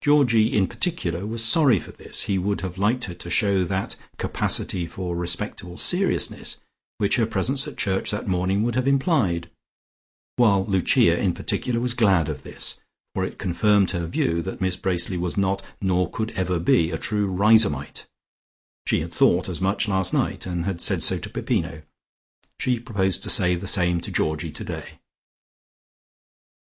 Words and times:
Georgie, 0.00 0.56
in 0.56 0.68
particular, 0.68 1.26
was 1.26 1.44
sorry 1.44 1.80
for 1.80 1.90
this; 1.90 2.22
he 2.26 2.38
would 2.38 2.60
have 2.60 2.78
liked 2.78 3.06
her 3.06 3.14
to 3.14 3.28
show 3.28 3.64
that 3.64 3.96
capacity 4.16 4.86
for 4.86 5.16
respectable 5.16 5.76
seriousness 5.76 6.58
which 6.98 7.16
her 7.16 7.26
presence 7.26 7.66
at 7.66 7.76
church 7.76 8.12
that 8.12 8.28
morning 8.28 8.62
would 8.62 8.76
have 8.76 8.86
implied; 8.86 9.50
while 10.36 10.64
Lucia, 10.66 11.18
in 11.20 11.34
particular, 11.34 11.80
was 11.80 11.94
glad 11.94 12.28
of 12.28 12.44
this, 12.44 12.76
for 13.12 13.24
it 13.24 13.40
confirmed 13.40 13.90
her 13.90 14.06
view 14.06 14.40
that 14.40 14.60
Miss 14.60 14.76
Bracely 14.76 15.16
was 15.18 15.36
not, 15.36 15.64
nor 15.82 16.08
could 16.08 16.30
ever 16.36 16.60
be, 16.60 16.92
a 16.92 16.96
true 16.96 17.26
Riseholmite. 17.26 18.06
She 18.86 19.00
had 19.00 19.12
thought 19.12 19.48
as 19.48 19.60
much 19.60 19.88
last 19.88 20.14
night, 20.14 20.46
and 20.46 20.64
had 20.64 20.80
said 20.80 21.02
so 21.02 21.18
to 21.18 21.28
Peppino. 21.28 21.82
She 22.60 22.78
proposed 22.78 23.20
to 23.24 23.30
say 23.30 23.56
the 23.56 23.66
same 23.66 24.00
to 24.02 24.12
Georgie 24.12 24.52
today. 24.52 25.00